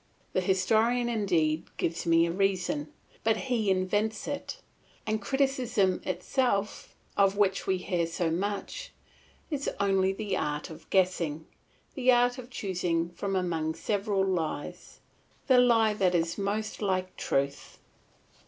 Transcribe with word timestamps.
The 0.33 0.41
historian 0.41 1.09
indeed 1.09 1.65
gives 1.77 2.07
me 2.07 2.25
a 2.25 2.31
reason, 2.31 2.91
but 3.23 3.37
he 3.37 3.69
invents 3.69 4.27
it; 4.27 4.59
and 5.05 5.21
criticism 5.21 6.01
itself, 6.03 6.95
of 7.15 7.37
which 7.37 7.67
we 7.67 7.77
hear 7.77 8.07
so 8.07 8.31
much, 8.31 8.93
is 9.51 9.69
only 9.79 10.11
the 10.11 10.35
art 10.35 10.71
of 10.71 10.89
guessing, 10.89 11.45
the 11.93 12.11
art 12.11 12.39
of 12.39 12.49
choosing 12.49 13.09
from 13.11 13.35
among 13.35 13.75
several 13.75 14.25
lies, 14.25 15.01
the 15.45 15.59
lie 15.59 15.93
that 15.93 16.15
is 16.15 16.35
most 16.35 16.81
like 16.81 17.15
truth. 17.15 17.77